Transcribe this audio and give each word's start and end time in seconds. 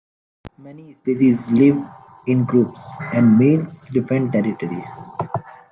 Many 0.57 0.93
species 0.95 1.51
live 1.51 1.77
in 2.25 2.45
groups 2.45 2.89
and 3.13 3.37
males 3.37 3.85
defend 3.93 4.31
territories. 4.31 4.87